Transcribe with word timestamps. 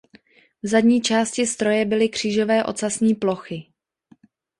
V 0.63 0.67
zadní 0.67 1.01
části 1.01 1.45
stroje 1.47 1.85
byly 1.85 2.09
křížové 2.09 2.63
ocasní 2.63 3.15
plochy. 3.15 3.67